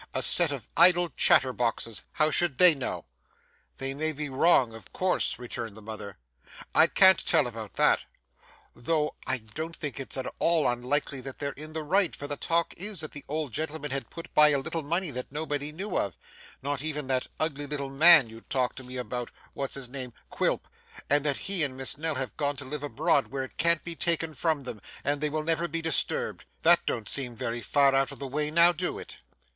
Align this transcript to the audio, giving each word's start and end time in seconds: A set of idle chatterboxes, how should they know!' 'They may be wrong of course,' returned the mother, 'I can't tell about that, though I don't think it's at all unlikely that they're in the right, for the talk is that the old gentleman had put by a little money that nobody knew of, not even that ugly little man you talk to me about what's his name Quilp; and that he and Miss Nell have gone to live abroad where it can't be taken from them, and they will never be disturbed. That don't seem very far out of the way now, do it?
A 0.15 0.23
set 0.23 0.51
of 0.51 0.67
idle 0.75 1.09
chatterboxes, 1.09 2.01
how 2.13 2.31
should 2.31 2.57
they 2.57 2.73
know!' 2.73 3.05
'They 3.77 3.93
may 3.93 4.11
be 4.13 4.29
wrong 4.29 4.73
of 4.73 4.91
course,' 4.91 5.37
returned 5.37 5.77
the 5.77 5.81
mother, 5.83 6.17
'I 6.73 6.87
can't 6.87 7.23
tell 7.23 7.45
about 7.45 7.75
that, 7.75 8.05
though 8.75 9.15
I 9.27 9.37
don't 9.37 9.75
think 9.77 9.99
it's 9.99 10.17
at 10.17 10.25
all 10.39 10.67
unlikely 10.67 11.21
that 11.21 11.37
they're 11.37 11.51
in 11.51 11.73
the 11.73 11.83
right, 11.83 12.15
for 12.15 12.25
the 12.25 12.35
talk 12.35 12.73
is 12.77 13.01
that 13.01 13.11
the 13.11 13.23
old 13.27 13.51
gentleman 13.51 13.91
had 13.91 14.09
put 14.09 14.33
by 14.33 14.49
a 14.49 14.57
little 14.57 14.81
money 14.81 15.11
that 15.11 15.31
nobody 15.31 15.71
knew 15.71 15.95
of, 15.95 16.17
not 16.63 16.81
even 16.81 17.05
that 17.05 17.27
ugly 17.39 17.67
little 17.67 17.91
man 17.91 18.27
you 18.27 18.41
talk 18.49 18.73
to 18.77 18.83
me 18.83 18.97
about 18.97 19.29
what's 19.53 19.75
his 19.75 19.87
name 19.87 20.13
Quilp; 20.31 20.67
and 21.11 21.23
that 21.23 21.37
he 21.45 21.61
and 21.63 21.77
Miss 21.77 21.99
Nell 21.99 22.15
have 22.15 22.35
gone 22.37 22.55
to 22.57 22.65
live 22.65 22.81
abroad 22.81 23.27
where 23.27 23.43
it 23.43 23.55
can't 23.57 23.83
be 23.83 23.95
taken 23.95 24.33
from 24.33 24.63
them, 24.63 24.81
and 25.03 25.21
they 25.21 25.29
will 25.29 25.43
never 25.43 25.67
be 25.67 25.79
disturbed. 25.79 26.45
That 26.63 26.83
don't 26.87 27.07
seem 27.07 27.35
very 27.35 27.61
far 27.61 27.93
out 27.93 28.11
of 28.11 28.17
the 28.17 28.25
way 28.25 28.49
now, 28.49 28.71
do 28.71 28.97
it? 28.97 29.17